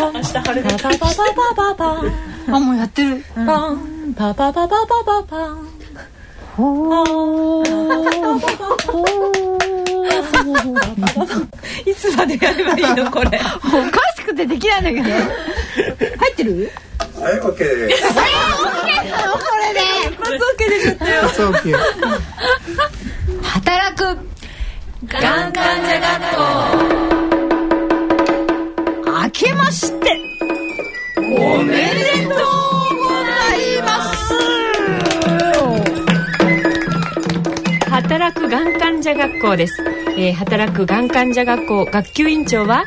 [0.00, 1.14] 明日晴れパパパパ
[1.54, 1.84] パパパ
[2.48, 3.22] あもうやってる。
[3.34, 3.42] パ
[3.72, 5.68] ンパパパパパパパン
[6.56, 7.62] ほ
[11.86, 15.08] いつまでやればいいのこれおかしくてできないんだけど。
[16.18, 16.72] 入ってる
[17.20, 17.86] はい、オッケー。
[17.86, 18.02] です。
[18.14, 19.80] これで
[20.18, 21.78] 松オケでちょっとよオッケー。
[23.42, 24.00] 働く。
[25.06, 26.38] がん患者学校
[27.29, 27.29] 明
[29.40, 30.20] けまして。
[31.16, 31.80] おめで
[32.26, 32.34] とう
[32.98, 34.34] ございます。
[37.90, 39.82] 働くがん患者学校です、
[40.18, 42.84] えー働くがん患者学校学級委員長は？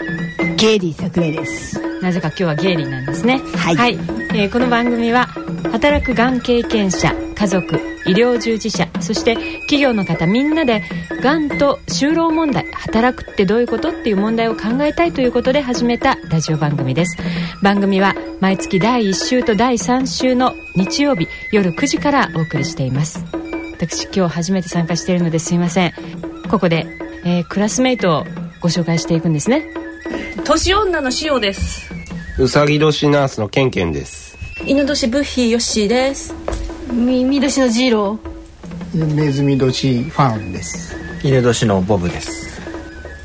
[0.57, 1.81] ゲイリー桜井です。
[2.01, 3.39] なぜか今日はゲイリーなんですね。
[3.57, 3.97] はい。
[4.33, 5.27] えーこの番組は
[5.71, 7.75] 働くがん経験者家族
[8.05, 10.81] 医療従事者そして企業の方みんなで
[11.21, 17.17] がんと就労問題働くってどういうことっていう問題を考えたいということで始めたラジオ番組です。
[17.61, 23.25] 番組は毎月第1週と第3週の日曜日夜9時からお送りしています。
[23.73, 25.93] 私今日初めて参加しているのですいません。
[26.49, 26.87] ここで、
[27.25, 28.25] えークラスメイトを
[28.61, 29.67] ご紹介していくんですね。
[30.45, 31.93] 年女のしおです。
[32.39, 34.37] うさぎ年ナースのケンケンです。
[34.65, 36.33] 犬年ブッヒーヨッシーです
[36.93, 38.19] 耳年のジロ
[38.93, 40.95] ネズミ年ファンです。
[41.23, 42.61] 犬年のボブです。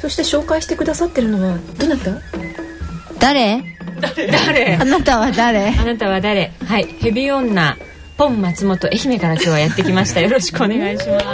[0.00, 2.18] そして紹介してくださってるのはどなた？
[3.18, 3.62] 誰？
[4.00, 4.76] 誰？
[4.76, 5.68] あなたは誰？
[5.68, 6.50] あなたは誰？
[6.64, 6.84] はい。
[6.84, 7.76] ヘビ女。
[8.16, 10.22] ポン松本愛媛から今日はやってきました。
[10.22, 11.26] よろしくお願いします。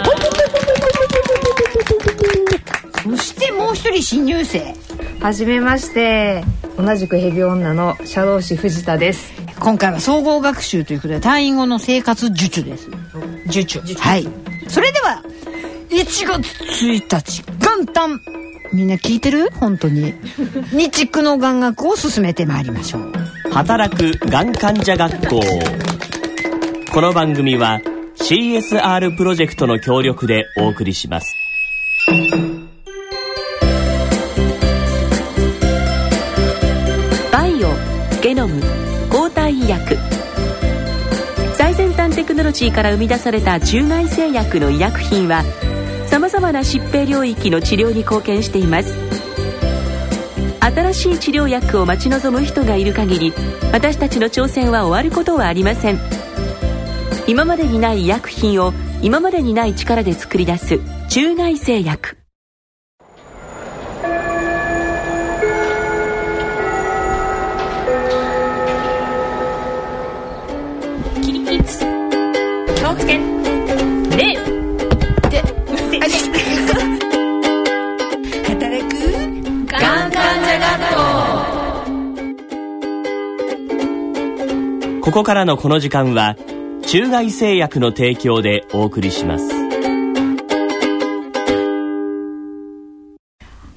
[3.03, 4.75] そしてもう一人新入生。
[5.21, 6.43] はじめまして。
[6.77, 9.31] 同じくヘビ女の社労士藤田です
[9.65, 12.87] 今回は総合学習ということで退院後の生活術です。
[13.47, 13.79] 術。
[13.95, 14.27] はい。
[14.67, 15.23] それでは
[15.89, 16.37] 1月
[16.83, 18.21] 1日元旦。
[18.71, 19.49] みんな聞いてる？
[19.59, 20.13] 本当に。
[20.71, 23.11] 日区の眼学を進めてまいりましょう。
[23.51, 25.41] 働くがん患者学校。
[26.93, 27.81] この番組は
[28.17, 31.35] CSR プロジェクトの協力でお送りします
[39.67, 39.97] 薬。
[41.55, 45.43] 最先端テクノロジーから生み出された中外製薬の医薬品は
[46.07, 48.95] さまざまな疾病領域の治療に貢献しています。
[50.61, 53.33] 新しい治療薬を待ち望む人がいる限り
[53.71, 55.99] 私たちの挑戦は終わることはありません。
[57.27, 62.24] 今までにない医薬品を今までにない力で作り出す中外製薬。
[72.95, 73.19] をつけ。
[74.17, 74.35] 礼
[78.43, 78.95] 働く。
[79.67, 80.65] がん患者学
[85.01, 86.35] ここからのこの時間は
[86.87, 89.49] 中外製薬の提供でお送りします。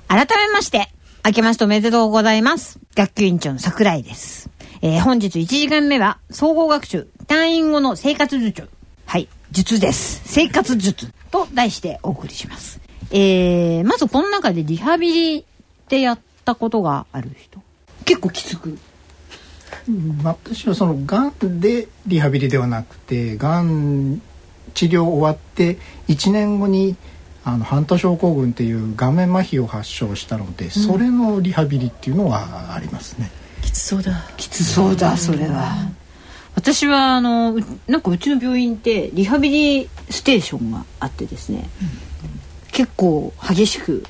[0.09, 0.89] 改めまして
[1.25, 2.79] 明けましておめでとうございます。
[2.95, 4.51] 学級委員長の桜井です、
[4.83, 8.69] えー本日1時間目は総合学習退院後の生活術
[9.09, 10.21] はい術です。
[10.27, 12.79] 生活術と題してお送りします。
[13.11, 15.45] えー、まずこの中でリハビリっ
[15.89, 17.63] てやったことがある人？
[18.05, 18.77] 結構きつく。
[20.23, 24.21] 私はそのがんでリハビリではなくてがん
[24.75, 26.95] 治療終わって1年後に
[27.45, 33.31] あのハント症候群っていう顔面麻痺を発症したので、それのリハビリっていうのはありますね。
[33.63, 34.13] きつそうだ。
[34.37, 35.89] きつそうだそれは
[36.59, 41.71] 私はあのうなんかうちの病院ってリハビリステーションがあってですね、
[42.73, 44.03] 結構激しく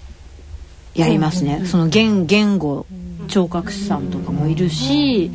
[0.94, 2.86] やりますね、その言言語
[3.28, 5.30] 聴覚士さんとかもいるし、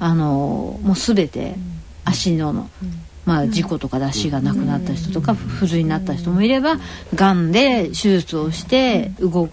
[0.00, 1.54] あのもう全て
[2.04, 2.68] 足の、
[3.24, 6.78] まあ、事故とかで足がなくなった人とか不随になった人もいれば
[7.14, 9.48] がんで手術をして動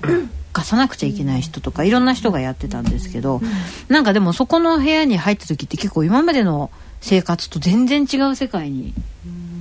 [0.51, 3.39] かさなくちゃいけない人とかいろんな人がやってたんですけど、
[3.87, 6.71] なんかでもそこの部屋に入った時って結構今までの
[7.03, 8.93] 生活と全然違う世界に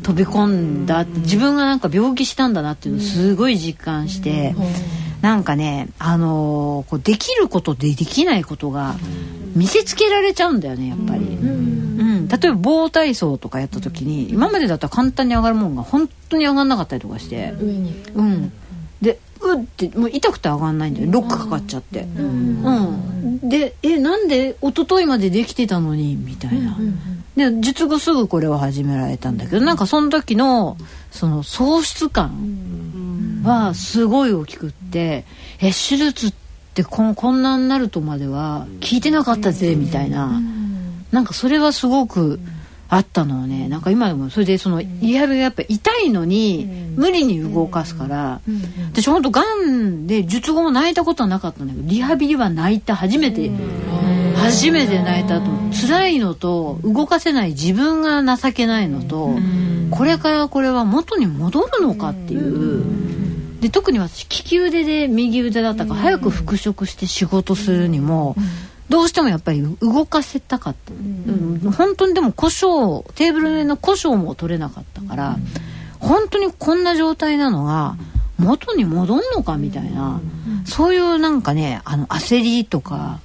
[0.04, 1.04] 飛び込んだ。
[1.04, 4.54] 自分がなんか病気したんだなっていうのをすごい実感して、
[5.22, 8.94] なんかね、あのーこうできることでできないことが
[9.56, 11.20] 見せつけられちゃうんだよねやっぱり。
[11.24, 17.92] うん、例えば棒体操とかやった時に今までだったら簡単に上がるもんが本当に上がんなかったりとかして、上に。
[18.14, 18.52] うん、
[19.00, 23.48] でうってもう痛くて上がんないんだよロックかかっちゃって、うん。
[23.48, 26.76] でえなんで一昨日までできてたのにみたいな、
[27.36, 30.76] で術後すぐこれを始められたんだけどなんかその時の
[31.10, 35.24] その喪失感はすごい大きくって
[35.58, 36.34] え手術っ
[36.72, 40.40] ってこんこんなになるとまでは聞いてなかったぜみたいな、
[41.10, 42.40] なんかそれはすごく
[42.88, 48.40] あったのはねなんか今でもそれでそのリハビリがやっぱ痛いのに無理に動かすから、
[48.90, 53.50] 私ほんとがんで術後も泣いたことはなかったんだけどリハビリは泣いた初めて、
[54.42, 55.46] 初めて泣いたと
[55.86, 59.36] 辛いのと動かせない自分が情けないのと、
[59.90, 62.82] これからこれは元に戻るのかっていう。
[63.60, 68.34] で特に私利き腕で右腕だったから早く復職して仕事するにも、
[68.88, 71.72] どうしてもやっぱり動かせたかった、うん。
[71.72, 75.36] 本当にでも故障テーブルの上の故障も取れなかったから、
[76.00, 77.94] 本当にこんな状態なのが
[78.36, 80.20] 元に戻んのかみたいな、
[80.64, 83.20] そういうなんかねあの焦りとか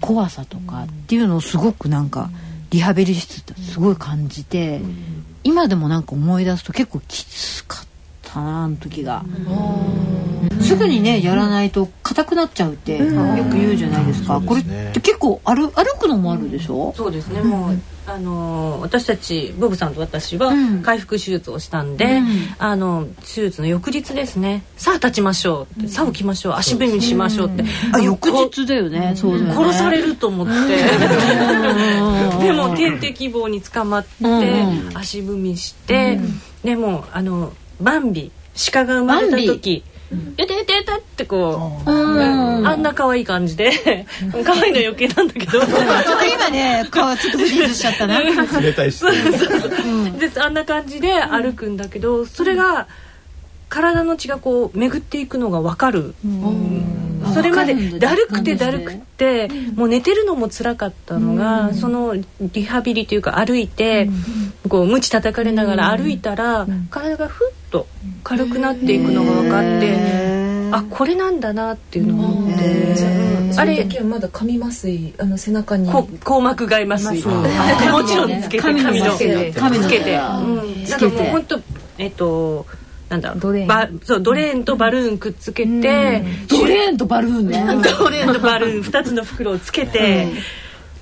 [0.00, 2.30] 怖さとかっていうのをすごくなんか
[2.70, 4.80] リハビリ室ってすごい感じて、
[5.44, 7.86] 今でもなんか思い出すと結構きつかっ
[8.22, 9.24] たなあの時が。
[10.62, 17.78] すぐにねやらないと硬くなっちゃうってよく言うじゃないですか、これって結構歩歩くのもあるでしょ、そうですね、もう
[18.12, 20.52] あのー私たちボブさんと私は
[20.82, 22.20] 回復手術をしたんで、
[22.58, 24.64] あの手術の翌日ですね。
[24.76, 25.88] さあ立ちましょうって。
[25.88, 26.52] さあ起きましょう。
[26.54, 29.14] 足踏みしましょうって、あ翌日だよね。
[29.16, 29.54] そうだよね。
[29.54, 30.52] 殺されると思って。
[32.42, 34.90] でも点滴棒に捕まって、うん。
[34.94, 36.18] 足踏みして、
[36.64, 38.32] でもあのバンビ
[38.72, 39.84] 鹿が生まれた時
[40.36, 42.66] 「えてえてえて」ってこう、うん。
[42.66, 43.70] あんな可愛い感じで
[44.44, 45.52] 可愛いの余計なんだけど。
[45.52, 48.20] ちょっと今ね顔ちょっとフリーズしちゃったな。
[48.20, 49.00] 冷たいし。
[50.18, 52.86] であんな感じで歩くんだけど、それが
[53.68, 56.14] 体の血がこう巡っていくのが分かる、
[57.32, 64.10] それまでだるくてだるくてもう寝てるのも辛かったのが、そのリハビリというか歩いて、
[64.68, 67.59] こう鞭叩かれながら歩いたら、体がふっと
[68.22, 73.30] 軽くなっていくのが分かって、あこれなんだなっていうのを思って。
[73.56, 75.90] あれ時はまだ紙麻酔あの背中に。
[75.90, 79.52] こ硬膜外麻酔もちろんつけて紙のつけて。
[79.52, 80.18] つけて。
[80.20, 80.84] 紙のうん。
[80.84, 80.98] つけて。
[80.98, 81.60] なんかもう本当
[81.98, 82.66] えっと
[83.08, 83.66] なんだドレーン。
[83.66, 87.64] バそうドレーンとバルーンくっつけてドレーンとバルーンね。
[87.98, 90.28] ドレーンとバルーン2つの袋をつけて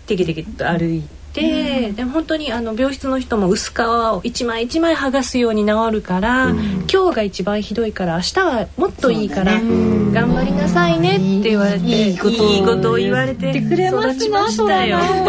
[0.06, 6.50] テキテキと歩いてで本当にあの病室の人も薄皮を一枚一枚剥がすように治るから
[6.92, 12.48] 今日が一番ひどいから明日はもっといいから頑張りなさいねって言われていいこと。
[12.48, 14.98] いいことを言われててくれますな育ちましたよ。
[14.98, 15.28] 本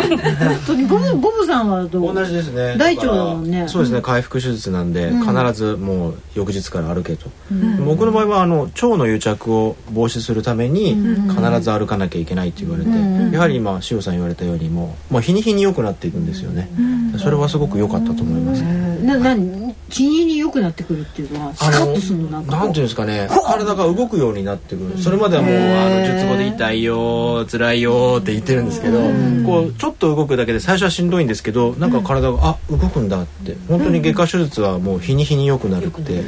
[0.67, 2.13] 当にボブボブさんはどう？
[2.13, 2.75] 同じですね。
[2.77, 3.67] 大腸だもんね。
[3.67, 4.01] そうですね。
[4.01, 7.29] 回復手術なんで、必ずもう翌日から歩けと、
[7.85, 10.95] 僕の場合はあの腸の癒着を防止するために
[11.29, 12.89] 必ず歩かなきゃいけないって言われて、
[13.35, 16.69] やはり今塩さん言われたようにもうもう日に日に良くなっていくんですよね、
[17.17, 18.61] それはすごく良かったと思います、
[19.03, 23.27] な何日にに良くなってくるっていうのはスカッとするのなんていうんですかね。
[23.45, 24.97] 体が動くようになってくる。
[24.97, 28.99] それまではもうあの術後で痛いよ辛いよって言ってるんですけど
[29.45, 33.55] こうちょっと動くだけで最初はしんどいんですけどなんか体があ動くんだって。
[33.67, 36.23] 本当に外科手術はもう日に日に良くなるって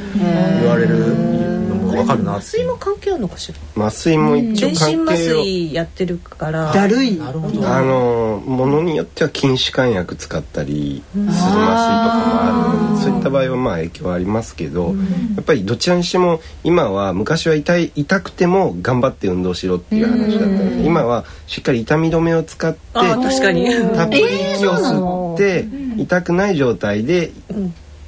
[0.60, 1.51] 言われる
[1.96, 3.86] 分かるな麻酔も関係あるのかしら？
[3.86, 5.36] 麻酔も一応全身麻関係を。
[5.44, 6.72] 酔やってるから。
[6.72, 7.16] だるい。
[7.16, 7.68] なるほど。
[7.68, 14.88] あのものによっては筋弛緩薬使ったりする麻酔とかもあるのでそういった場合はまあ影響はありますけど
[15.36, 23.66] やっぱりどちらにしても今は昔は痛い痛くても頑張って運動しろっていう話だったので今はしっかり痛み止めを使ってあ確かに。
[23.94, 24.22] たっぷり
[24.54, 25.66] 息を吸って
[26.02, 27.32] 痛くない状態で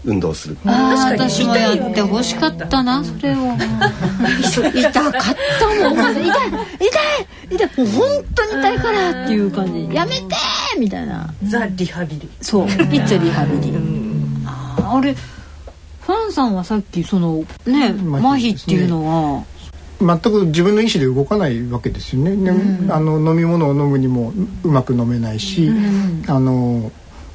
[0.04, 0.56] 運動する。
[0.66, 1.30] あー確かに。
[1.30, 3.56] 私もやってほしかったなそれを
[4.72, 6.12] 痛かったもん。
[6.12, 6.32] 痛い痛
[7.50, 7.68] い痛い。
[7.78, 9.94] もう本当に痛いからっていう感じ。
[9.94, 11.32] やめてーみたいな。
[11.44, 12.28] ザ・リハビリ。
[12.40, 12.66] そう。
[12.66, 13.72] ピッツァリハビリ。
[14.46, 19.06] あれファンさんはさっきそのね麻痺っていうの
[19.36, 19.44] は。
[20.00, 22.36] 全く自分の意思で動かないわけですよね。
[22.36, 22.52] ね
[22.90, 24.32] あの飲み物を飲むにも
[24.62, 25.70] ううまく飲めないし、
[26.26, 26.90] あの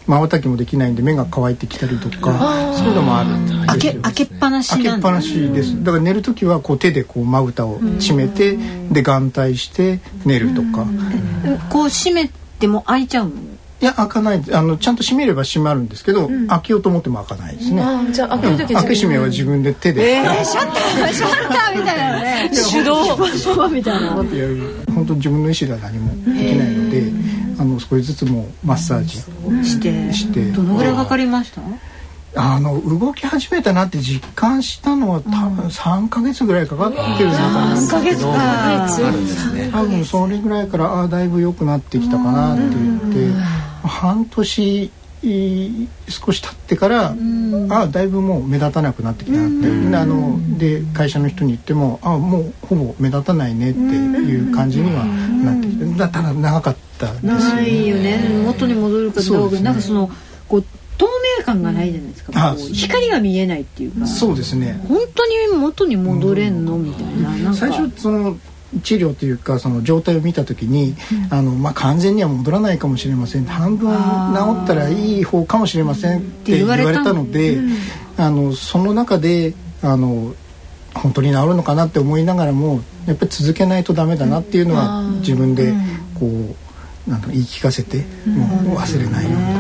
[0.10, 4.92] 瞬きもできないんで目が乾いてきたりとかそういうのもあるんで開け開けっぱなしなんだ。
[4.92, 5.84] 開けっぱなしです。
[5.84, 8.58] だから寝る時はこう手でこうまぶたを締めて、
[8.92, 10.86] で眼帯して寝るとか。
[11.70, 13.36] こう閉めても開いちゃうの？
[13.82, 14.44] いや開かない。
[14.52, 17.82] あのちゃんと閉めれば閉まるんですけど、開けようと思っても開かないですね。
[17.82, 20.22] あじゃあ開ける時開け閉めは自分で手で。
[20.44, 22.52] シャッターシャッターみたいなね。
[22.52, 23.16] 手動。
[23.70, 24.10] みたいな。
[24.10, 26.79] 本当自分の意思では何もできないので、
[27.60, 30.14] あの少しずつもうマッサージして。
[30.14, 30.52] して。
[30.52, 31.62] どのぐらいかかりました？
[32.36, 37.72] あの動き始めたなって実感したのは多分3ヶ月ぐらいかかってる中な。
[37.72, 47.14] んですけど、あるんですね多分それぐらいからああだいぶ良くなってきたかなって言って、半年い少し経ってから、
[47.70, 57.88] あだいぶもう目立たなくなってきたなって、であので会社の人に言ってもあもうほぼ目立たないねっていう感じにはなってきてだただ長かったですよないね。
[57.88, 58.44] よね。
[58.46, 59.62] 元に戻るかどうかね。
[59.62, 60.10] なんかその
[60.48, 60.64] こう
[60.98, 61.08] 透
[61.38, 62.56] 明感がないじゃないですか。
[62.74, 64.08] 光が見えないっていうか。
[64.08, 64.82] そうですね。
[64.88, 67.54] 本当に元に戻れんのみたいな。
[67.54, 68.38] 最初その
[68.84, 70.96] 治療というかその状態を見た時に、
[71.30, 73.46] あのまあ、完全には戻らないかもしれません。
[73.46, 77.58] 半分治ったらいい方かもしれませんって言われたので、
[78.18, 80.36] あのその中であの
[80.94, 85.74] 本当に治るのかなって思いながらもやっぱり続けないとダメだなっていうのは自分で
[86.20, 89.59] こうなんだろう言い聞かせてもう忘れないように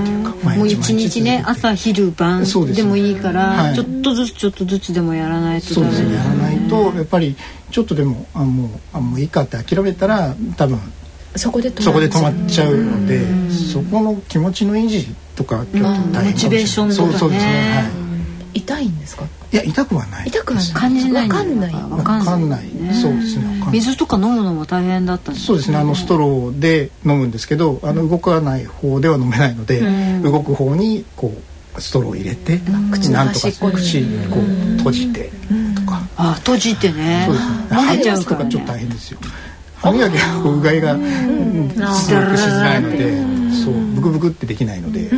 [0.57, 3.75] もう日一日ね朝昼晩でもいいから、はい。
[3.75, 5.93] ちょっとずつちょっとずつでもやらないとダメ。
[5.93, 6.15] そうですね。
[6.15, 7.35] やらないとやっぱり
[7.71, 10.79] ちょっとでもあもうあもういいかって諦めたら多分
[11.35, 17.11] そこで止まそこで止まっちゃうのでそこの気持ちの維持とかちょっと大モチベーションとかね。
[17.11, 17.51] そうそうですね。
[17.75, 17.81] は
[18.53, 18.59] い。
[18.59, 19.25] 痛いんですか？
[19.51, 20.27] いや痛くはない。
[20.27, 20.71] 痛くはない。
[20.73, 21.73] 感じないわかんない。
[21.73, 22.69] わわかんない
[23.01, 23.63] そうですね。
[23.71, 25.77] 水とか飲むのも大変だったんですそうですね。
[25.77, 29.81] あのストローで飲むんですけどあの動かない方では飲めないので、
[30.21, 31.33] 動く方にこ
[31.75, 32.59] うストローを入れて、
[32.91, 33.71] 口のなんとか口こう
[34.77, 35.31] 閉じて
[35.75, 37.25] とか、あ閉じてね。
[37.27, 37.55] そうですね。
[37.69, 39.19] 漏歯磨きとかちょっと大ね変ですよ。
[39.77, 41.69] 歯磨きはこううがいがうん。
[41.69, 43.13] すごくしづらいので
[43.63, 45.09] そうブクブクってできないので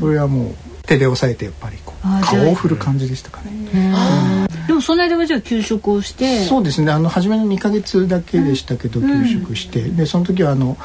[0.00, 4.48] それはもう手で押さえてやっぱり顔を振る感じでしたかね。
[4.66, 6.44] でもその間はじゃあ休職をして。
[6.44, 6.92] そうですね。
[6.92, 10.76] あの初めの2ヶ月だけでしたけど休職して、でその時はあの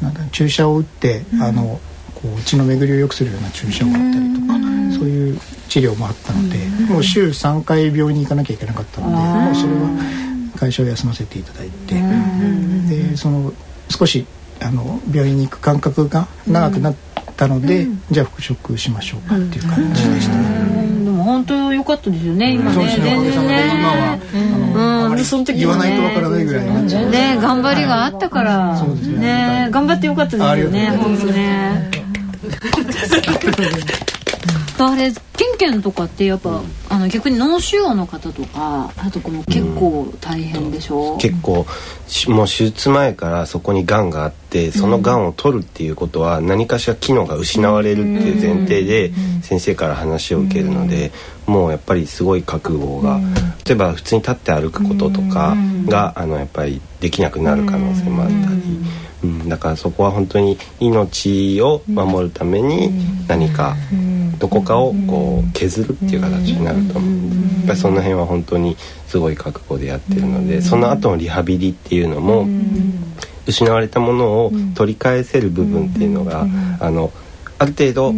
[0.00, 1.80] なんだ注射を打って、あの
[2.14, 4.54] こう血の巡りを良くするような注射を打ったりとか、
[4.98, 6.58] そういう治療もあったので、
[6.92, 9.90] もう週3回病院に行かなきゃいけなかったので、もうそれは
[10.56, 11.94] 会社を休ませていただいて、
[12.88, 13.52] でその
[13.88, 14.26] 少し
[14.60, 16.96] あの病院に行く間隔が長くなっ
[17.36, 20.36] たので、じゃあ復職しましょうかっていう感じでした。
[20.36, 20.65] ね。
[21.26, 22.96] 本当良かったですよね今ね。
[23.02, 23.20] 全然
[23.76, 24.22] 今は、ね
[24.74, 26.70] あのあまりその時言わないとわからないぐらいね。
[27.40, 28.80] 頑張りがあったから。
[28.80, 29.18] ね。
[29.18, 31.90] ね頑張ってよかったですよね本当ね。
[34.78, 34.94] あ
[35.56, 41.16] れケンケンとかってやっぱあの逆に脳腫瘍の方とかあとこも結構大変でしょ？
[41.18, 41.66] 結構
[42.06, 51.12] しもう手術前からそこにがんがあってそのがんを取るっていうことは何かしら機能が失われるっていう前提で先生から話を受けるので
[51.46, 53.20] もうやっぱりすごい覚悟が。
[53.66, 58.62] 例えば普通に立って歩くこととかがあのやっぱりできなくなる可能性もあったり。
[59.26, 62.90] うん、だからそこは本当に命を守るために
[63.28, 63.76] 何か
[64.38, 72.46] どこかをこう削るっていう形になると思うんでやっぱりその辺は本当にすごい覚悟でやってるのでその後のリハビリっていうのも
[73.46, 76.46] 失われたものを取り返せる部分っていうのが
[76.80, 77.12] あの
[77.58, 78.14] ある程度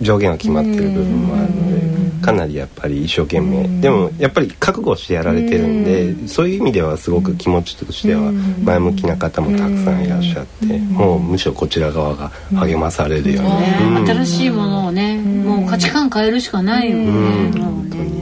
[0.00, 1.78] 上限が決まってる部分もあるので
[2.24, 3.80] かなりやっぱり一生懸命。
[3.80, 13.60] でもやっぱり覚悟してやられてるんでそういう意味ではすごく気持ちとしては前向きな方もたくさんいらっしゃってもうむしろこちら側が励まされるような。
[13.60, 14.06] ねうん。
[14.06, 18.17] 新しいものをねもう価値観変えるしかないよね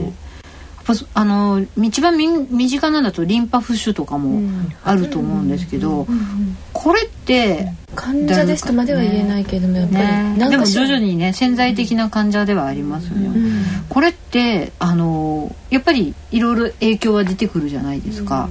[1.13, 4.41] あの一番み身近なんだとリンパ浮腫とかも
[4.83, 6.07] あると思うんですけど
[6.71, 13.29] これって患者ですとまでは言えないけれどもやっぱりね、でも徐々にね潜在的な患者ではありますよね、
[13.89, 18.49] これってあのやっぱりいろいろ影響は出てくるじゃないですか、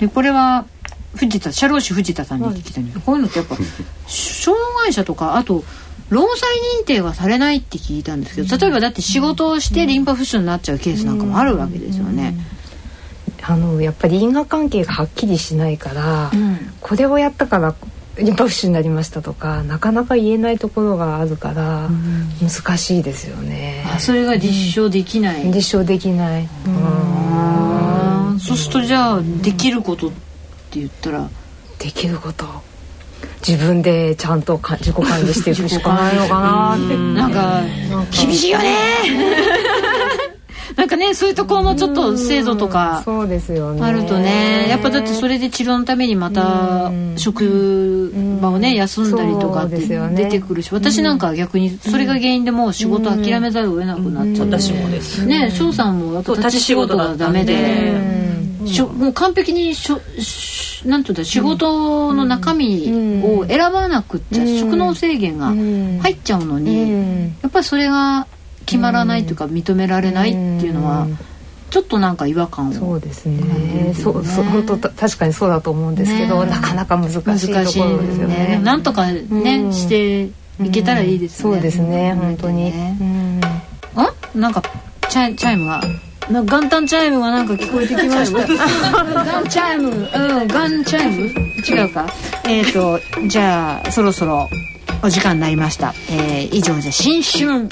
[0.00, 0.66] でこれは
[1.14, 2.98] 藤田社労士藤田さんに聞きたいんです。
[2.98, 3.56] けどこういうのってやっぱ
[4.06, 5.64] 障害者とかあと
[6.10, 6.48] 労災
[6.82, 12.34] 認定がされないって聞いたんですけど例えばだって仕事をしてリンパ浮腫になっちゃうケースなんかもあるわけですよね。
[13.42, 17.74] あのやっぱり因果関係がはっきりしないから、うんこれをやったから
[18.16, 21.88] リンパ浮腫になりましたとかなかなか言えないところがあるから、
[22.40, 23.84] 難しいですよね。
[23.94, 26.48] あそれが実証できない、実証できない、
[28.40, 31.28] そうするとじゃあできることって言ったら？
[31.78, 32.46] できること
[33.46, 36.96] 自分でちゃんとか自己管理していくしかないのかなって。
[36.96, 37.32] なん。
[37.32, 37.62] か
[38.10, 38.74] 厳しいよね。
[40.76, 43.82] なんかねそういうところのちょっと制度とかそうですよね。
[43.82, 44.66] あるとね。
[44.68, 55.26] やっぱだってそれで治療のためにまた職場をね休んだりとかって出てくるし私なんかは逆にそれが原因でもう仕事諦めざるを得なくなっちゃって私もです。
[55.26, 58.17] ね翔さんもやっぱ立ち仕事がダメで
[58.66, 68.26] しょもう完璧にしょしなんていうんだ仕事の中身を選ばなくっちゃ職能制限が入っちゃうのにやっぱりそれが
[68.66, 71.06] 決まらないというか認められないっていうのは
[71.70, 73.92] ちょっとなんか違和感をそうですね。
[73.94, 76.50] そうそう本当た確かにそうだと思うんですけど、ね。
[76.50, 78.34] なかなか難しいところですよね。
[78.34, 78.60] ね。
[78.64, 79.18] なんとかね、
[79.58, 79.72] うん。
[79.72, 80.30] して
[80.64, 82.74] いけたらいいですね、そうですね本当に、う
[83.04, 83.40] ん。
[83.96, 84.12] あ？
[84.34, 84.62] なんか
[85.10, 85.82] チャイチャイムが
[86.30, 88.46] な元旦チャイムがなんか聞こえてきました？
[89.24, 89.90] ガンチャイム？
[89.90, 91.30] うんガンチャイム？
[91.66, 92.06] 違うか？
[92.46, 94.48] えっ、ー、とじゃあそろそろ
[95.02, 97.68] お時間になりました、えー、以上で新春。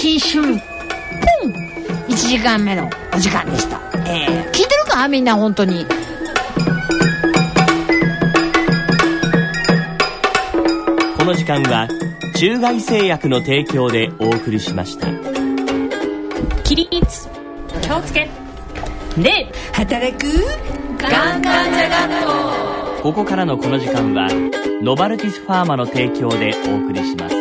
[0.00, 0.42] 新春。
[0.42, 1.52] ポン
[2.08, 3.78] 1時間目のお時間でした、
[4.08, 5.06] えー、聞いてるか？
[5.08, 5.84] みんな本当に。
[11.18, 11.88] この時間は
[12.36, 15.08] 中外製薬の提供でお送りしました。
[16.62, 17.28] 起立
[17.86, 18.28] 気をつけ。
[19.16, 20.26] で働く
[20.98, 22.26] ガンガンジャ学
[22.96, 23.12] 校こ。
[23.12, 24.28] こからのこの時間は
[24.82, 27.36] ノバルティスファーマの提供でお送りします。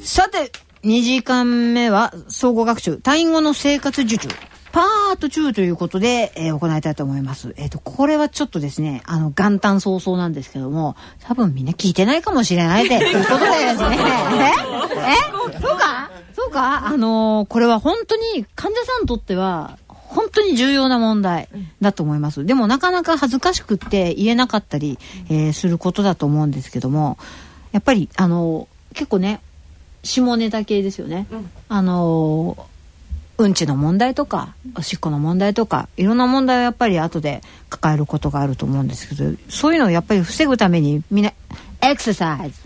[0.00, 0.50] さて
[0.82, 4.16] 2時間目は総合学習単位語の生活受。
[4.16, 4.28] 注
[4.78, 7.52] パート2ということで、えー行いたいと思います。
[7.56, 10.94] えっ、と、これはちょっとですね、あの、元旦早々なんですけども、
[11.24, 13.98] 多分みんな聞いてないかもしれないで、 ということでですね。
[13.98, 15.56] え？
[15.56, 15.60] え？
[15.60, 16.10] そうか？
[16.32, 16.86] そうか？
[16.86, 21.48] あのーこれは本当に患者さんにとっては、本当に重要な問題
[21.80, 22.46] だと思います。
[22.46, 24.96] でもなかなか恥ずかしくって言えなかったり、
[25.28, 27.18] えーすることだと思うんですけども、
[27.72, 29.40] やっぱり、あのー結構ね、
[30.04, 31.26] 下ネタ系ですよね。
[31.68, 32.77] あのー
[33.38, 41.32] うんちの問題とかおしっこの問題とかいろんな問題をやっぱり後で抱えることがあると思うんですけどそういうのをやっぱり防ぐためにみんな
[41.80, 42.60] エクササイズ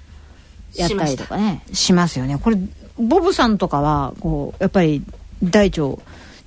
[0.75, 2.39] やったりとかねしますよね。
[2.39, 2.57] これ
[2.99, 5.03] ボブさんとかはこうやっぱり
[5.43, 6.01] 大腸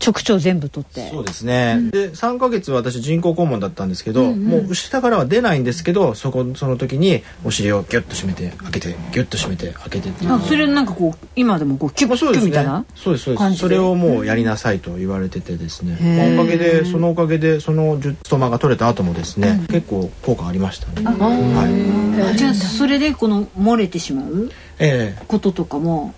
[0.03, 1.09] 直腸全部取って。
[1.09, 10.29] そうですね、で3ヶ月私人工肛門だったんですけど、もう下からは出ないんですけどそこその時にお尻をギュッと締めて開けてギュッと締めて開けてっていう。
[10.29, 13.55] のをあそれなんかこう今でもこうキュッキュッみたいなそうですそうでで？
[13.55, 15.97] すそれをもうやりなさいと言われててですね。
[15.99, 16.41] へー。
[16.41, 21.05] おかげでそのおかげでそのジュストマが取れた後もですね、結構効果ありましたね。
[21.05, 22.37] はい。
[22.37, 25.23] じゃあそれでこの漏れてしまうええ。
[25.27, 26.13] こととかも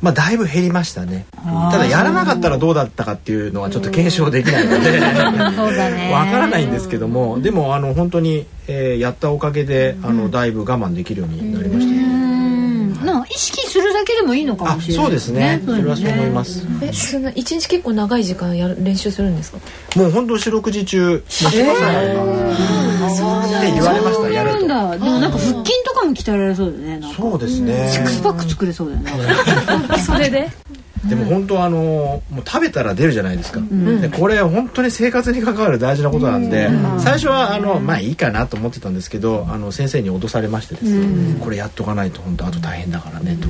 [0.00, 1.26] まあだいぶ減りましたね。
[1.72, 5.00] ただやらなかったらどうだったかっていうのはちょっと検証できないので。
[6.12, 7.40] わからないんですけども。
[7.40, 11.92] でもあの本当に、えーやったおかげであのだいぶ我慢できるようになりました。
[11.92, 12.04] ねう
[13.02, 13.06] ん。
[13.06, 15.62] な意識するだけでもいいのかあもしれないそうですね。
[15.64, 16.64] それはそう思います。
[16.82, 19.58] えそんな一日結構長い時間やる練習するんですか？
[19.96, 24.30] もう本当四六時中もしまさないって言われました。
[24.30, 24.66] やると。
[24.66, 25.04] なんだ。
[25.04, 25.72] でもなんか腹筋
[26.14, 27.88] 鍛えられそうだよねそうですね。
[27.92, 29.12] シックスパック作れそうだよね。
[30.04, 30.48] それで？
[31.06, 33.60] でも本当あのもう食べたら出るじゃないですか、
[34.00, 43.48] でこれ本当に生活に関わる大事なことなんで、最初はあのまあいいかなと思ってたんですけどあの先生に脅されましてですね、これやっとかないと本当あと大変だからねと、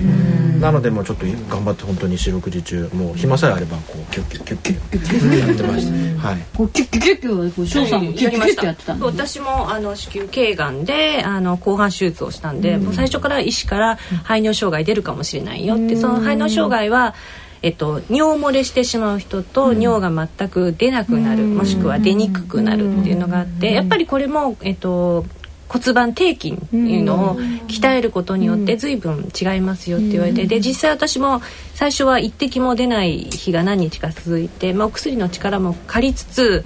[0.60, 17.14] なのでもうちょっと頑張って本当に四六時中もう暇さえあればこうキュッキュッキュッキュッキュッキュッやってました、はいこうキュッキュッキュッキュッ翔さんもキュッキュッキュやってた私もあの子宮頸がんであの後半手術をしたんで、もう最初から医師から排尿障害出るかもしれないよって、その排尿障害は
[17.62, 25.24] えっと、尿漏れしてしまう人と尿が全く出なくなる、もしくは出にくくなるっていうのがあってやっぱりこれも、えっと、
[25.68, 27.36] 骨盤底筋っていうのを
[27.68, 31.42] 鍛えることによって随分違いますよって言われてで実際私も
[31.74, 36.64] 最初は一滴も出ない日が何日か続いて、まあ、お薬の力も借りつつ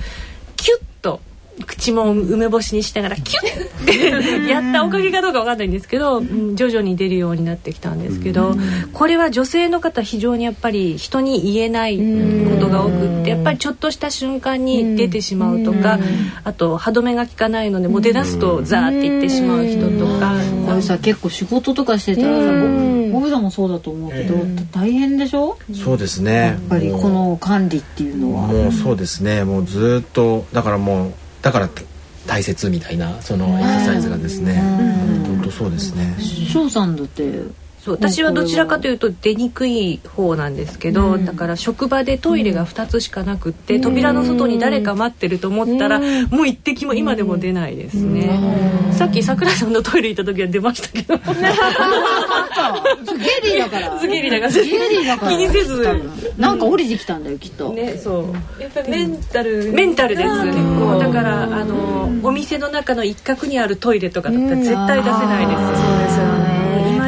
[1.62, 3.86] 口も梅干しにしながらキュッ！
[3.86, 8.54] て やったおかげかどうかわかんないんですけど、うん徐々に出るようになってきたんですけど、
[8.92, 15.98] これは女性の方非常にやっぱり人に言えないことが多くってやっぱりちょっとした瞬間に出てしまうとか、
[16.44, 20.34] あと歯止めが効かないのでもう出だすとザーっていってしまう人とか。
[20.66, 22.44] これさ結構仕事とかしてたらさ
[23.12, 24.34] ボブさんもそうだと思うけど
[24.72, 25.58] 大変でしょ？
[25.74, 26.32] そうですね。
[26.34, 28.46] やっぱりこの管理っていうのは。
[28.46, 29.44] もうそうですね。
[29.44, 31.68] もうずっとだからもうだから
[32.26, 34.54] 大切みたいなそのエクササイズがですね。
[35.26, 36.16] 本当そうですね。
[36.18, 37.40] 翔さんだって
[37.84, 51.18] そう私はどちらかというと出にくい方なんですけど、だから職場でトイレが2つしかなくって、扉の外に誰か待ってると思ったら、もう一滴も今でも出ないですね、さっき桜井さんのトイレ行った時は出ましたけど。
[53.42, 53.98] ゲリーだから。
[54.06, 54.52] ゲリーだから。
[54.52, 55.32] ゲリーだから。
[55.32, 56.02] 気にせず。
[56.38, 57.72] なんか降りてきたんだよきっと。
[57.72, 58.62] ねそう。
[58.62, 59.72] やっぱりメンタル。
[59.72, 60.28] メンタルです。
[60.28, 66.31] 結構だからあのお店の中の一角にあるトイレとかだったら絶対出せないですそうですよね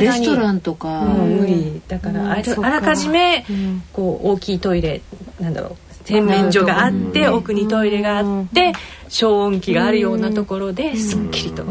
[0.04, 0.88] レストランとか。
[0.88, 1.80] もう無理。
[1.88, 3.44] だからあらかじめ
[3.92, 5.02] こう大きいトイレ
[5.40, 8.74] なんだろう洗面所があって奥にトイレがあって
[9.08, 11.64] 消音器があるようなところですっきりと。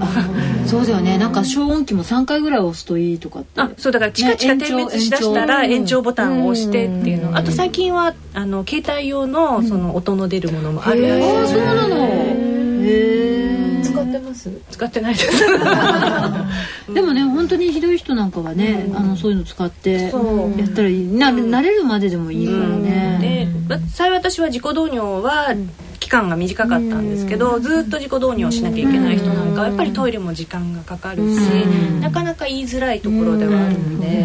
[0.66, 1.18] そうだよね。
[1.18, 3.62] なんか消音器も3回ぐらい押すといいとかって。
[3.62, 6.02] あそうだからチカチカ点滅しだしたら延長。
[6.02, 7.38] ボタンを押してっていうの。
[7.38, 11.30] あと最近はあの携帯用のその音の出るものもあるらしい。
[11.44, 11.98] あそうなの。
[12.86, 13.33] へえ
[13.94, 14.52] 使ってます？
[14.72, 15.44] 使ってないです。
[16.94, 20.12] でもね本当にひどい人なんかはね、あのそういうの使って
[20.58, 21.08] やったらいい。
[21.08, 25.56] な慣れるまででもいいからね、で幸い私は自己導入は
[26.00, 31.38] 期間が短かったんですけど、ずっと自己導入をしなきゃいけない人なんかはやっぱりトイレも時間がかかるし、
[32.02, 34.24] なかなか言いづらいところではあるので。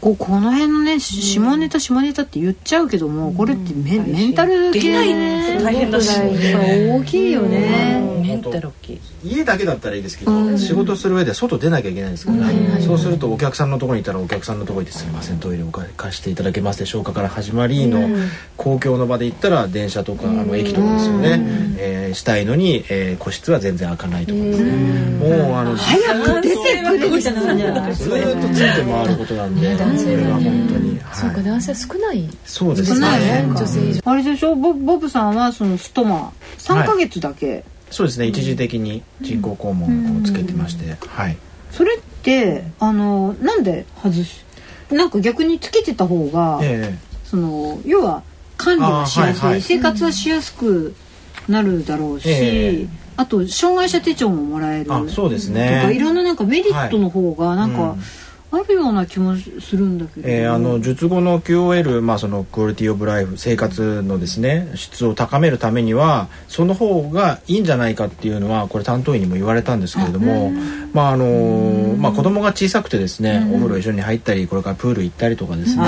[0.00, 5.60] ここの辺のね下ネタ下ネタって言っちゃうけどもこれってメメンタル系ね。
[5.62, 6.20] 大変だし。
[6.20, 8.00] 大きいよね。
[8.22, 18.08] メンタル大きい家だけだったらいいですけど、仕事する上で外出なきゃいけないんですから、ねそうするとお客さんのところにいたらお客さんのところに行って「すいませんトイレを貸していただけますでしょうか」から始まりの、
[18.56, 21.40] 公共の場で行ったら電車とか、あの駅とかですよね、
[21.78, 24.72] えーしたいのに、えー個室は全然開かないとかですね、
[25.18, 32.28] もうあの早く出てくれみたいな感じじゃないずーっとついて回ることなんでこれは本当に、そうかはい、男性少ない。
[32.44, 32.96] そうですね。
[32.96, 34.00] 少ないね女性以上。
[34.04, 34.54] あれでしょ？
[34.54, 41.36] ボボブさんはそのストマ3ヶ月だけ、そうですね一時的に人工肛門をつけてまして、はい。
[41.70, 44.44] それってあのなんで外し
[44.90, 48.22] なんか逆につけてた方が、えその要は
[48.56, 49.62] 管理はしやすい、はいはい。
[49.62, 50.94] 生活はしやすく
[51.46, 52.86] なるだろうし、ええ。
[53.16, 58.02] あと障害者手帳ももらえるあそうですとねかいろんななんかメリットの方がなんかうん
[58.50, 70.50] あるような気もするんだけど、えーあの術後の QOL、まあ、そのクオリティオブライフ生活のですね質を高めるためにはその方がいいんじゃないかっていうのはこれ担当医にも言われたんですけれども
[70.94, 75.84] まああのまあ、子供が小さくてですねお風呂一緒に入ったりこれからプール行ったりとかですね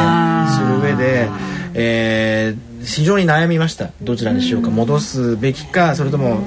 [0.54, 1.28] する上で、
[1.74, 3.90] えー非常に悩みました。
[4.00, 6.40] どちらにしようか戻すべきかそれとも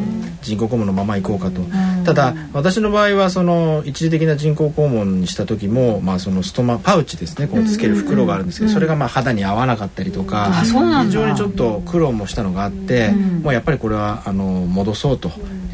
[0.44, 1.62] 人工肛門のまま行こうかと。
[2.06, 7.48] ただ私の場合はその一時的な人工肛門にした時も、まあ、そのストマパウチですね。
[7.48, 15.30] こうつける袋があるんですけどそれがまあ肌に合わなかったりとか非常にちょっと苦労もしたのがあってもうやっぱりこれはあの戻そうと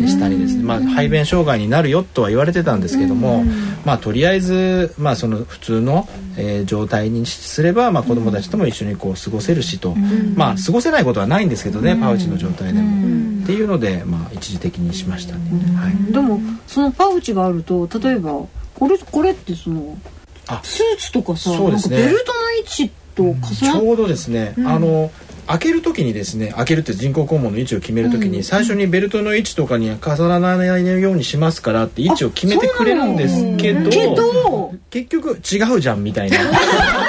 [0.08, 3.44] したりですね、まあ、排便障害になるよとは言われてたんですけども、
[3.86, 9.96] まあ、とりあえず、まあ、その普通の、えー状態にすれば、まあ、子供たちとも一緒にこう過ごせるしと、
[10.36, 13.39] まあ過ごせないことはないんですけどね、パウチの状態でも。
[13.50, 15.50] っていうので、まあ、一時的にしましたね。
[15.76, 16.14] はい。
[16.14, 19.98] でもそのパウチがあると例えばこれこれってその
[20.48, 21.98] あスーツとかさ、そうですね。
[21.98, 25.12] なんかベルトの位置と重なっちょうどですね、あの
[25.48, 36.38] 開ける時にですね開けるって人工肛門の位置を決める時に、最初にベルトの位置とかに重ならないようにしますからって位置を決めてくれるんですけどけど結局違うじゃんみたいな。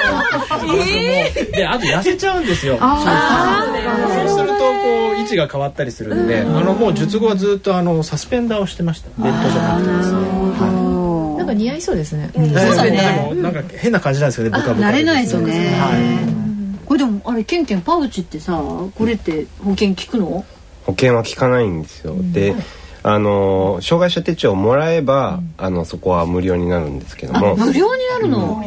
[1.51, 2.77] であと痩せちゃうんですよ。
[2.77, 2.89] そう。
[4.27, 9.09] そうするとこう位置が変わったりするんで、あのもう術後はずっとあのサスペンダーをしてました。
[9.21, 10.17] ベッドじゃなくてですね。
[10.19, 14.51] はなんか似合いそうですね、いでもなんか変な感じなんですよね。
[14.51, 14.87] ブカブカ。
[14.87, 16.85] 慣でれないとね、はい。
[16.85, 20.45] これでもあれケンケンパウチってさこれって保険効くの？
[20.85, 22.15] 保険は効かないんですよ。
[22.19, 22.55] で、
[23.03, 28.61] あの障害者手帳をもらえば、あのそこは無料になるんですけども、無料になるの、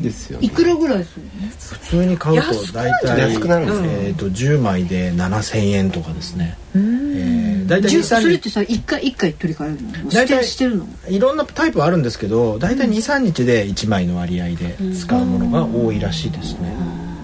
[0.00, 0.38] ですよ。
[0.40, 1.26] いくらぐらいする
[1.58, 3.88] 普通に買うと大体安くなるんですね。
[4.08, 6.56] えっと10枚で7000円とかですね。
[6.74, 10.10] えー大体それっ23てさ一回一回取り替えるの？
[10.10, 10.86] 大体てしてるの？
[11.06, 16.74] 日いろんなタイプはあるんですけど大体23日で1枚の割合で使うものが多いらしいですね。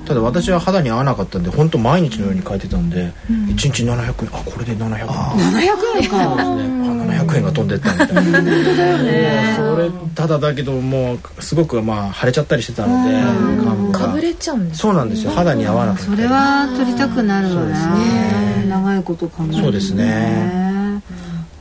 [0.07, 5.07] ただ私は肌に合わなかったんで本当毎日のように変えてたんで、1日700円あこれで700円。
[5.07, 6.23] 700円か。
[6.23, 18.67] あ700円が飛んでったみたいな本当だよねそれただだけどもうすごくまあ腫れちゃったりしてたのでかぶれちゃうんですそうなんですよ肌に合わなかったそれは取りたくなるわね。
[18.69, 21.03] 長いこと考えるとそうですね。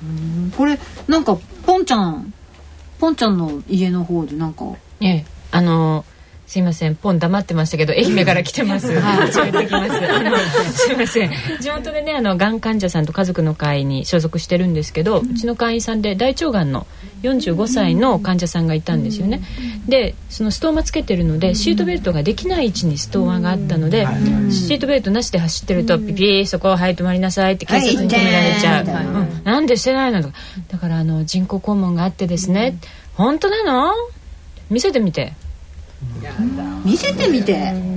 [0.03, 0.05] う
[0.47, 0.51] ん。
[0.51, 0.77] これ
[1.07, 2.33] なんかポンちゃん
[2.99, 4.65] ポンちゃんの家の方でなんか。
[5.01, 6.03] ええあの
[6.47, 8.91] すいませんポン黙ってましたけど愛媛から来てます。
[8.99, 9.31] はい。
[10.71, 10.91] す。
[10.93, 11.31] いません。
[11.59, 16.85] 地元でねあのがん患者さんと家族の会に所属してるんですけど、うちの会員さんで大腸がんの
[17.23, 19.41] 45歳の患者さんがいたんですよね。
[19.87, 24.07] でそのストーマつけてるのでシートベルトができない位置にストーマがあったので、
[24.51, 29.05] シートベルトなしで走ってるとピピーそこはい止まりなさいって警察に止められちゃう、はい。
[29.05, 29.41] うん。
[29.43, 30.35] なんでしてないのとか。
[30.69, 32.77] だからあの人工肛門があってですね、
[33.15, 33.91] 本当なの？
[34.69, 35.33] 見せてみて
[36.83, 37.95] 見せてみて。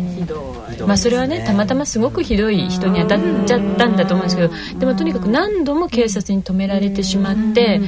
[0.86, 7.80] まあそれはねたまたますごくひどい人に当たっちゃったんだと思うんですけどでもとにかく何度も警察に止められてしまって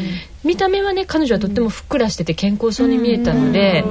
[0.45, 3.85] 見た目はね彼女はとってもふっくらしてて健康そうに見えたので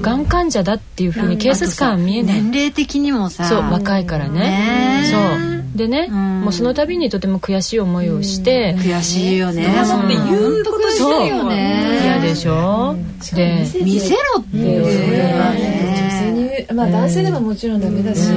[0.00, 2.42] がん患者だっていうふうに警察官は見えない。
[2.42, 4.40] 年齢的にもさそう若いからね。
[4.40, 5.08] ね。
[5.10, 9.64] そうでねもうその度にとても悔しい思いをして悔しいよね。
[9.84, 10.00] そう。
[10.00, 12.00] だって言うことそうよね。
[12.04, 12.94] 嫌でしょ？
[13.34, 14.56] で見せろって。
[14.58, 18.28] いうそれは女性にまあ男性でももちろんダメだし、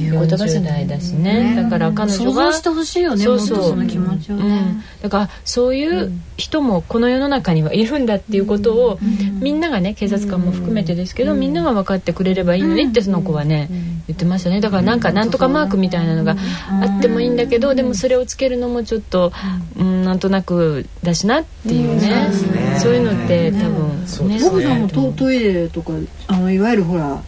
[0.00, 1.54] いう言葉じゃ40ない代だしね。
[1.56, 3.62] だから彼女がしてほしいよねそうそう。
[3.62, 8.98] その気持ちをね、うん、だからそういう人もこの世の中にはいるんだっていうことを、
[9.40, 13.68] みんながね警察官も含めてですけど、みんなが分かってくれればいいのにってその子はね、
[14.06, 14.60] 言ってましたね。
[14.60, 16.36] だからなんかなんとかマークみたいなのが
[16.82, 19.32] あってもいいんだけど、でもそれをつけるのもちょっと、
[19.78, 22.30] うん、なんとなくだしなっていうね、
[22.78, 24.40] そういうのって多分ね。
[24.40, 25.92] ボブさんもトトイレとか
[26.26, 27.22] あのいわゆるほら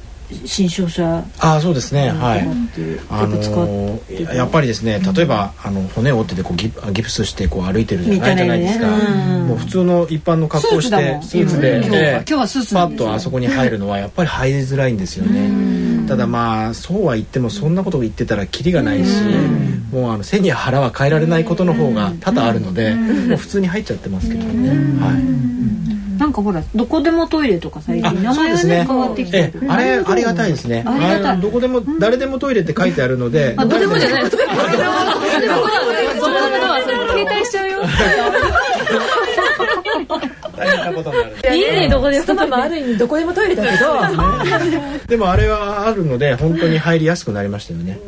[0.47, 2.11] 新商社ああそうですね。
[2.11, 2.47] はい。
[3.11, 4.01] あの
[4.35, 16.07] やっぱりですね例えば、あの骨を折っててこうギプギプスしてこう歩いてるじゃないじゃないですか、もう普通の一般の格好してスーツで、今日はスーツパッとあそこに入るのはやっぱり入りづらいんですよね。
[16.09, 19.23] ただまあそうは言ってもそんなことを言ってたらキリがないし
[19.93, 24.71] もうあの背に腹は変えられないことの方が多々あるのでもう普通に入っちゃってますけどね。
[25.01, 25.62] はい
[26.23, 28.85] なんかほらどこでもトイレとか最あ近名前がねね。
[28.87, 30.85] 変わってきてええあれありがたいですね。
[30.87, 31.41] ありがたい。
[31.41, 33.99] どこでも誰でもトイレって書いてあるのであどこでも。
[33.99, 34.63] じゃないそれ携
[37.27, 37.83] 帯しちゃうよ
[40.57, 41.17] 大変なことに
[41.91, 43.87] どこでもまあある意味どこでもトイレだけど
[45.09, 47.99] でもあれはあるので本当に入りやすくなりましたよね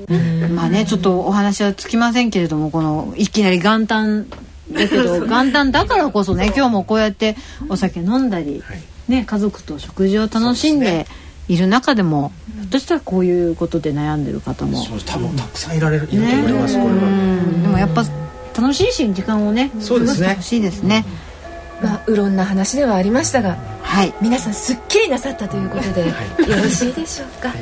[0.55, 4.27] まあねちょっとお話はつきませんけれどもこのいきなり元旦
[4.73, 7.37] だけど元旦だからこそね今日もこうやって
[7.69, 8.83] お酒飲んだり、はい。
[9.07, 11.07] ね、家族と食事を楽しんで
[11.47, 17.03] いる中でもひょっとしたらこういうことで悩んでる方も、そう多分たくさんいられるいると思いますこれうは。
[17.11, 18.03] んでもやっぱ
[18.59, 20.29] 楽しいし時間をねそうですね。
[20.29, 21.05] 過ごしてほしいですね。
[21.83, 24.15] まあうろんな話ではありましたがはい。
[24.23, 26.15] 皆さんすっきりなさったということでよ
[26.57, 27.53] ろしいでしょうか？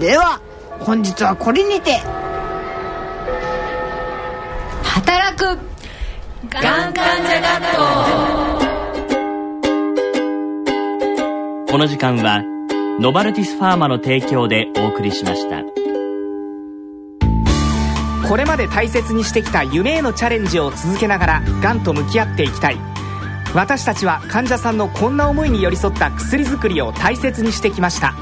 [0.00, 0.40] では
[0.80, 2.00] 本日はこれにて
[4.96, 5.44] 働く。
[6.48, 7.60] がん患者学
[11.66, 11.76] 校こ。
[11.76, 12.42] の時間は
[12.98, 15.62] ノバルティスファーマの提供でお送りしました。
[18.26, 22.78] これまで大切にしてきた夢へのチャレンジを続けながらがんと向き合っていきたい。
[23.54, 28.14] 私たちは患者さんのこんな思いに寄り添った薬作りを大切にしてきました。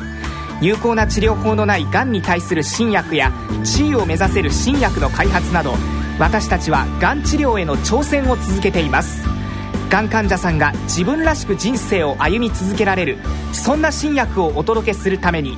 [0.61, 3.33] 有効な治療法のないがんに対する新薬や
[3.63, 5.75] 地位を目指せる新薬の開発など
[6.19, 9.23] 私たちはがん治療への挑戦を続けています。
[9.91, 13.19] がん患者さんが自分らしく人生を歩み続けられる
[13.53, 15.57] そんな新薬をお届けするために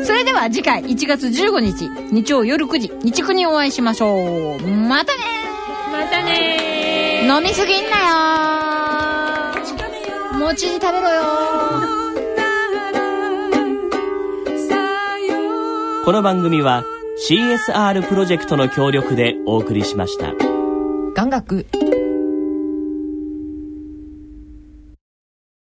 [0.06, 4.68] それでは次回1月15日日曜夜9時日9にお会いしましょう。
[4.68, 5.20] またね
[5.92, 7.98] またね飲みすぎんな
[10.38, 11.24] よ餅食べろよ
[16.06, 16.86] この番組は
[17.28, 20.34] CSR プロジェクトの協力でお送りしました。
[21.16, 21.66] 眼学